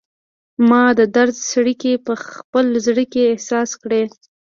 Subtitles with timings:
[0.69, 4.01] ما د درد څړیکې په خپل زړه کې احساس کړي